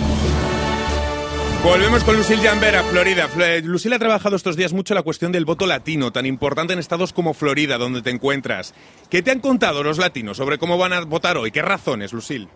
Volvemos 1.63 2.03
con 2.03 2.15
Lucille 2.15 2.47
Jambera, 2.47 2.83
Florida. 2.83 3.27
Lucille 3.63 3.95
ha 3.95 3.99
trabajado 3.99 4.35
estos 4.35 4.55
días 4.55 4.73
mucho 4.73 4.93
la 4.93 5.01
cuestión 5.01 5.31
del 5.31 5.43
voto 5.43 5.65
latino, 5.65 6.11
tan 6.11 6.25
importante 6.25 6.73
en 6.73 6.79
estados 6.79 7.11
como 7.11 7.33
Florida, 7.33 7.77
donde 7.77 8.01
te 8.01 8.09
encuentras. 8.09 8.73
¿Qué 9.09 9.21
te 9.21 9.31
han 9.31 9.39
contado 9.39 9.83
los 9.83 9.97
latinos 9.97 10.37
sobre 10.37 10.57
cómo 10.57 10.77
van 10.77 10.93
a 10.93 11.01
votar 11.01 11.35
hoy? 11.35 11.51
¿Qué 11.51 11.61
razones, 11.61 12.13
Lucille? 12.13 12.47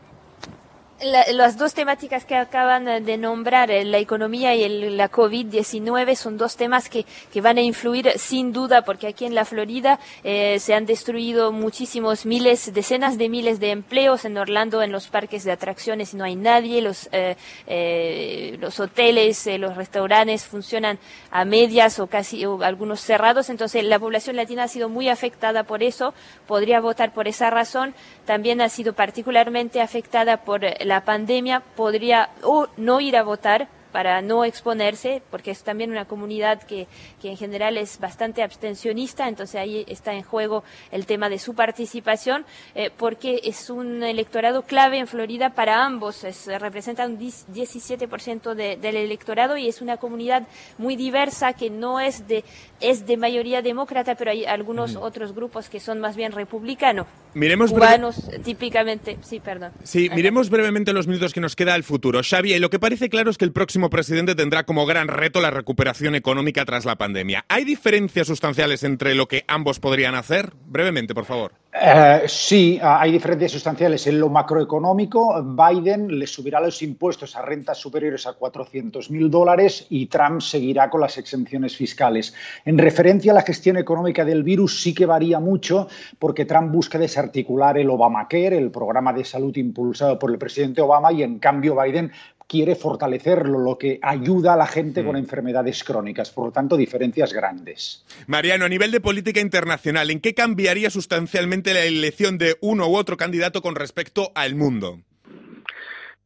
Las 1.03 1.57
dos 1.57 1.73
temáticas 1.73 2.25
que 2.25 2.35
acaban 2.35 3.03
de 3.03 3.17
nombrar, 3.17 3.71
eh, 3.71 3.83
la 3.85 3.97
economía 3.97 4.55
y 4.55 4.63
el, 4.63 4.97
la 4.97 5.11
COVID-19, 5.11 6.15
son 6.15 6.37
dos 6.37 6.55
temas 6.55 6.89
que, 6.89 7.05
que, 7.31 7.41
van 7.41 7.57
a 7.57 7.61
influir 7.61 8.11
sin 8.17 8.53
duda, 8.53 8.83
porque 8.83 9.07
aquí 9.07 9.25
en 9.25 9.33
la 9.33 9.45
Florida 9.45 9.99
eh, 10.23 10.59
se 10.59 10.73
han 10.73 10.85
destruido 10.85 11.51
muchísimos 11.51 12.25
miles, 12.25 12.73
decenas 12.73 13.17
de 13.17 13.29
miles 13.29 13.59
de 13.59 13.71
empleos 13.71 14.25
en 14.25 14.37
Orlando, 14.37 14.81
en 14.81 14.91
los 14.91 15.07
parques 15.07 15.43
de 15.43 15.51
atracciones, 15.51 16.13
no 16.13 16.23
hay 16.23 16.35
nadie, 16.35 16.81
los, 16.81 17.09
eh, 17.11 18.57
los 18.59 18.79
hoteles, 18.79 19.47
los 19.59 19.75
restaurantes 19.75 20.45
funcionan 20.45 20.99
a 21.31 21.45
medias 21.45 21.99
o 21.99 22.07
casi 22.07 22.45
o 22.45 22.61
algunos 22.63 23.01
cerrados, 23.01 23.49
entonces 23.49 23.83
la 23.83 23.99
población 23.99 24.35
latina 24.35 24.63
ha 24.63 24.67
sido 24.67 24.89
muy 24.89 25.09
afectada 25.09 25.63
por 25.63 25.83
eso, 25.83 26.13
podría 26.47 26.79
votar 26.79 27.13
por 27.13 27.27
esa 27.27 27.49
razón, 27.49 27.95
también 28.25 28.61
ha 28.61 28.69
sido 28.69 28.93
particularmente 28.93 29.81
afectada 29.81 30.37
por 30.37 30.61
la 30.85 30.90
pandemia 30.99 31.61
podría 31.77 32.29
o 32.43 32.67
no 32.75 32.99
ir 32.99 33.15
a 33.15 33.23
votar 33.23 33.69
para 33.91 34.21
no 34.21 34.45
exponerse, 34.45 35.21
porque 35.29 35.51
es 35.51 35.63
también 35.63 35.91
una 35.91 36.05
comunidad 36.05 36.61
que, 36.63 36.87
que, 37.21 37.29
en 37.29 37.37
general 37.37 37.77
es 37.77 37.99
bastante 37.99 38.43
abstencionista, 38.43 39.27
entonces 39.27 39.55
ahí 39.55 39.85
está 39.87 40.13
en 40.13 40.23
juego 40.23 40.63
el 40.91 41.05
tema 41.05 41.29
de 41.29 41.39
su 41.39 41.53
participación, 41.53 42.45
eh, 42.75 42.89
porque 42.95 43.41
es 43.43 43.69
un 43.69 44.03
electorado 44.03 44.63
clave 44.63 44.97
en 44.97 45.07
Florida 45.07 45.51
para 45.51 45.85
ambos, 45.85 46.23
es, 46.23 46.47
representa 46.59 47.05
un 47.05 47.17
17% 47.19 48.53
del 48.53 48.95
electorado 48.95 49.57
y 49.57 49.67
es 49.67 49.81
una 49.81 49.97
comunidad 49.97 50.47
muy 50.77 50.95
diversa 50.95 51.53
que 51.53 51.69
no 51.69 51.99
es 51.99 52.27
de, 52.27 52.43
es 52.79 53.05
de 53.05 53.17
mayoría 53.17 53.61
demócrata, 53.61 54.15
pero 54.15 54.31
hay 54.31 54.45
algunos 54.45 54.95
otros 54.95 55.33
grupos 55.33 55.69
que 55.69 55.79
son 55.79 55.99
más 55.99 56.15
bien 56.15 56.31
republicanos. 56.31 57.07
Miremos 57.33 57.71
cubanos, 57.71 58.29
típicamente, 58.43 59.17
sí, 59.21 59.39
perdón. 59.39 59.71
Sí, 59.83 60.09
miremos 60.13 60.49
brevemente 60.49 60.91
los 60.91 61.07
minutos 61.07 61.33
que 61.33 61.39
nos 61.39 61.55
queda 61.55 61.73
al 61.73 61.83
futuro. 61.83 62.21
Xavi, 62.21 62.59
lo 62.59 62.69
que 62.69 62.77
parece 62.77 63.09
claro 63.09 63.31
es 63.31 63.37
que 63.37 63.45
el 63.45 63.53
próximo 63.53 63.80
próximo 63.81 63.89
presidente 63.89 64.35
tendrá 64.35 64.63
como 64.63 64.85
gran 64.85 65.07
reto 65.07 65.41
la 65.41 65.49
recuperación 65.49 66.13
económica 66.13 66.65
tras 66.65 66.85
la 66.85 66.97
pandemia. 66.97 67.45
¿Hay 67.47 67.63
diferencias 67.63 68.27
sustanciales 68.27 68.83
entre 68.83 69.15
lo 69.15 69.27
que 69.27 69.43
ambos 69.47 69.79
podrían 69.79 70.13
hacer? 70.13 70.53
Brevemente, 70.67 71.15
por 71.15 71.25
favor. 71.25 71.53
Eh, 71.73 72.23
sí, 72.27 72.79
hay 72.81 73.11
diferencias 73.11 73.53
sustanciales 73.53 74.05
en 74.05 74.19
lo 74.19 74.29
macroeconómico. 74.29 75.41
Biden 75.41 76.19
le 76.19 76.27
subirá 76.27 76.59
los 76.59 76.81
impuestos 76.81 77.35
a 77.35 77.41
rentas 77.41 77.77
superiores 77.79 78.27
a 78.27 78.37
400.000 78.37 79.29
dólares 79.29 79.87
y 79.89 80.05
Trump 80.07 80.41
seguirá 80.41 80.89
con 80.89 81.01
las 81.01 81.17
exenciones 81.17 81.75
fiscales. 81.75 82.35
En 82.65 82.77
referencia 82.77 83.31
a 83.31 83.35
la 83.35 83.41
gestión 83.41 83.77
económica 83.77 84.25
del 84.25 84.43
virus, 84.43 84.81
sí 84.81 84.93
que 84.93 85.05
varía 85.07 85.39
mucho 85.39 85.87
porque 86.19 86.45
Trump 86.45 86.71
busca 86.71 86.99
desarticular 86.99 87.77
el 87.77 87.89
Obamacare, 87.89 88.57
el 88.57 88.69
programa 88.69 89.13
de 89.13 89.23
salud 89.23 89.55
impulsado 89.55 90.19
por 90.19 90.29
el 90.29 90.37
presidente 90.37 90.81
Obama, 90.81 91.11
y 91.13 91.23
en 91.23 91.39
cambio 91.39 91.81
Biden 91.81 92.11
quiere 92.51 92.75
fortalecerlo, 92.75 93.59
lo 93.59 93.77
que 93.77 93.97
ayuda 94.01 94.55
a 94.55 94.57
la 94.57 94.67
gente 94.67 95.05
con 95.05 95.15
mm. 95.15 95.19
enfermedades 95.19 95.85
crónicas. 95.85 96.31
Por 96.31 96.47
lo 96.47 96.51
tanto, 96.51 96.75
diferencias 96.75 97.31
grandes. 97.31 98.05
Mariano, 98.27 98.65
a 98.65 98.69
nivel 98.69 98.91
de 98.91 98.99
política 98.99 99.39
internacional, 99.39 100.11
¿en 100.11 100.19
qué 100.19 100.33
cambiaría 100.33 100.89
sustancialmente 100.89 101.73
la 101.73 101.85
elección 101.85 102.37
de 102.37 102.57
uno 102.59 102.89
u 102.89 102.97
otro 102.97 103.15
candidato 103.15 103.61
con 103.61 103.75
respecto 103.75 104.33
al 104.35 104.55
mundo? 104.55 104.99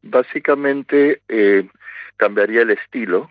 Básicamente 0.01 1.22
eh, 1.29 1.70
cambiaría 2.17 2.63
el 2.63 2.72
estilo, 2.72 3.29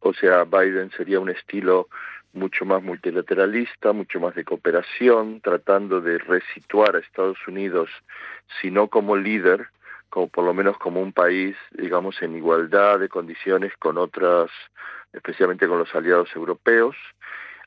o 0.00 0.12
sea, 0.12 0.44
Biden 0.44 0.90
sería 0.90 1.18
un 1.20 1.30
estilo 1.30 1.88
mucho 2.34 2.66
más 2.66 2.82
multilateralista, 2.82 3.94
mucho 3.94 4.20
más 4.20 4.34
de 4.34 4.44
cooperación, 4.44 5.40
tratando 5.40 6.02
de 6.02 6.18
resituar 6.18 6.96
a 6.96 6.98
Estados 6.98 7.38
Unidos, 7.48 7.88
si 8.60 8.70
no 8.70 8.88
como 8.88 9.16
líder, 9.16 9.68
como 10.10 10.28
por 10.28 10.44
lo 10.44 10.54
menos 10.54 10.78
como 10.78 11.00
un 11.00 11.12
país, 11.12 11.56
digamos, 11.72 12.20
en 12.22 12.36
igualdad 12.36 12.98
de 12.98 13.08
condiciones 13.08 13.72
con 13.78 13.98
otras, 13.98 14.50
especialmente 15.12 15.68
con 15.68 15.78
los 15.78 15.94
aliados 15.94 16.34
europeos, 16.34 16.96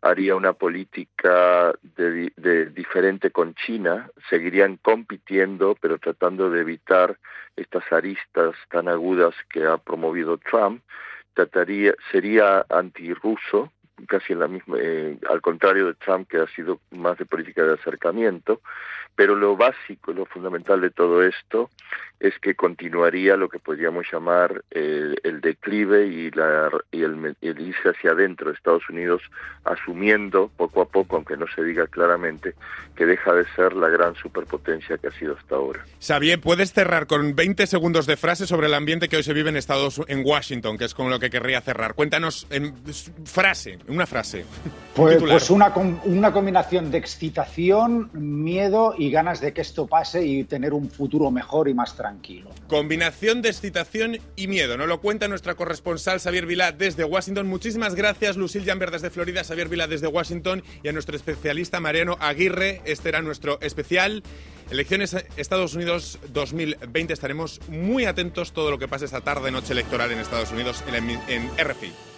haría 0.01 0.35
una 0.35 0.53
política 0.53 1.73
de, 1.95 2.31
de, 2.37 2.65
diferente 2.67 3.31
con 3.31 3.53
China, 3.55 4.09
seguirían 4.29 4.77
compitiendo, 4.77 5.75
pero 5.79 5.97
tratando 5.97 6.49
de 6.49 6.61
evitar 6.61 7.17
estas 7.55 7.83
aristas 7.91 8.55
tan 8.69 8.87
agudas 8.87 9.35
que 9.49 9.65
ha 9.65 9.77
promovido 9.77 10.37
Trump, 10.37 10.81
trataría, 11.33 11.93
sería 12.11 12.65
antirruso, 12.69 13.71
casi 14.07 14.31
en 14.33 14.39
la 14.39 14.47
misma, 14.47 14.77
eh, 14.79 15.17
al 15.29 15.41
contrario 15.41 15.87
de 15.87 15.95
Trump, 15.95 16.29
que 16.29 16.37
ha 16.37 16.47
sido 16.47 16.79
más 16.91 17.17
de 17.17 17.25
política 17.25 17.63
de 17.63 17.73
acercamiento, 17.73 18.61
pero 19.15 19.35
lo 19.35 19.57
básico, 19.57 20.13
lo 20.13 20.25
fundamental 20.25 20.79
de 20.79 20.91
todo 20.91 21.21
esto 21.23 21.69
es 22.19 22.37
que 22.39 22.53
continuaría 22.55 23.37
lo 23.37 23.47
que 23.47 23.59
podríamos 23.59 24.05
llamar 24.11 24.63
eh, 24.71 25.15
el 25.23 25.39
declive 25.39 26.07
y, 26.07 26.31
la, 26.31 26.69
y 26.91 27.03
el, 27.03 27.35
irse 27.41 27.89
hacia 27.89 28.11
adentro 28.11 28.49
de 28.49 28.55
Estados 28.55 28.89
Unidos, 28.89 29.21
asumiendo 29.63 30.51
poco 30.57 30.81
a 30.81 30.85
poco, 30.85 31.15
aunque 31.15 31.37
no 31.37 31.45
se 31.55 31.63
diga 31.63 31.87
claramente, 31.87 32.55
que 32.95 33.05
deja 33.05 33.33
de 33.33 33.45
ser 33.55 33.73
la 33.73 33.87
gran 33.87 34.15
superpotencia 34.15 34.97
que 34.97 35.07
ha 35.07 35.11
sido 35.11 35.37
hasta 35.37 35.55
ahora. 35.55 35.85
Xavier, 36.01 36.41
¿puedes 36.41 36.73
cerrar 36.73 37.07
con 37.07 37.35
20 37.35 37.65
segundos 37.67 38.05
de 38.05 38.17
frase 38.17 38.47
sobre 38.47 38.67
el 38.67 38.73
ambiente 38.73 39.07
que 39.07 39.15
hoy 39.15 39.23
se 39.23 39.33
vive 39.33 39.49
en 39.49 39.55
Estados 39.55 40.01
en 40.07 40.25
Washington, 40.25 40.77
que 40.77 40.85
es 40.85 40.93
con 40.93 41.09
lo 41.09 41.19
que 41.19 41.29
querría 41.29 41.61
cerrar? 41.61 41.93
Cuéntanos 41.93 42.47
en 42.49 42.73
frase, 43.25 43.79
una 43.87 44.05
frase. 44.05 44.45
Pues, 44.99 45.15
pues 45.21 45.49
una, 45.49 45.73
una 46.03 46.33
combinación 46.33 46.91
de 46.91 46.97
excitación, 46.97 48.09
miedo 48.11 48.93
y 48.97 49.09
ganas 49.09 49.39
de 49.39 49.53
que 49.53 49.61
esto 49.61 49.87
pase 49.87 50.25
y 50.25 50.43
tener 50.43 50.73
un 50.73 50.89
futuro 50.89 51.31
mejor 51.31 51.69
y 51.69 51.73
más 51.73 51.95
tranquilo. 51.95 52.08
Combinación 52.67 53.41
de 53.41 53.49
excitación 53.49 54.19
y 54.35 54.47
miedo. 54.47 54.77
Nos 54.77 54.87
lo 54.87 55.01
cuenta 55.01 55.27
nuestra 55.27 55.55
corresponsal 55.55 56.19
Xavier 56.19 56.45
Vilá 56.45 56.71
desde 56.71 57.03
Washington. 57.03 57.47
Muchísimas 57.47 57.95
gracias, 57.95 58.37
Lucille 58.37 58.65
Jamber 58.65 58.91
desde 58.91 59.09
Florida, 59.09 59.43
Xavier 59.43 59.69
Vilá 59.69 59.87
desde 59.87 60.07
Washington 60.07 60.63
y 60.83 60.87
a 60.87 60.91
nuestro 60.91 61.15
especialista 61.15 61.79
Mariano 61.79 62.17
Aguirre. 62.19 62.81
Este 62.85 63.09
era 63.09 63.21
nuestro 63.21 63.59
especial. 63.61 64.23
Elecciones 64.71 65.15
Estados 65.35 65.73
Unidos 65.73 66.19
2020. 66.31 67.13
Estaremos 67.13 67.59
muy 67.69 68.05
atentos 68.05 68.53
todo 68.53 68.69
lo 68.69 68.77
que 68.77 68.87
pase 68.87 69.05
esta 69.05 69.21
tarde, 69.21 69.51
noche 69.51 69.73
electoral 69.73 70.11
en 70.11 70.19
Estados 70.19 70.51
Unidos 70.51 70.83
en, 70.87 71.09
en 71.27 71.49
RFI. 71.57 72.08